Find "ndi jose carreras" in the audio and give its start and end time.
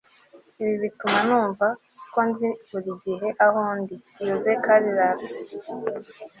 3.79-5.23